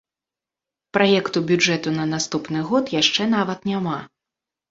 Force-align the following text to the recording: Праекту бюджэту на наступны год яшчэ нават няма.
Праекту 0.97 1.43
бюджэту 1.51 1.93
на 1.99 2.05
наступны 2.13 2.59
год 2.71 2.85
яшчэ 3.01 3.27
нават 3.35 3.59
няма. 3.73 3.97